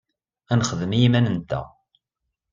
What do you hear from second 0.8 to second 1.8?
i yiman-nteɣ.